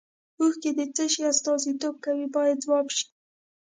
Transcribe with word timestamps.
اوښکې 0.39 0.71
د 0.77 0.79
څه 0.95 1.03
شي 1.13 1.21
استازیتوب 1.31 1.95
کوي 2.05 2.25
باید 2.35 2.57
ځواب 2.65 2.87
شي. 2.95 3.05